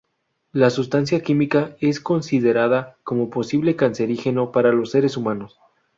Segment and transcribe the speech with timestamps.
[0.51, 5.59] La sustancia química es considerada como posible cancerígeno para los seres humanos.